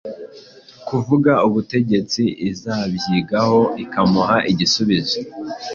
kuvuga 0.87 1.33
ubutegetsi 1.47 2.23
izabyigaho 2.49 3.59
ikamuha 3.83 4.37
igisubizo. 4.51 5.17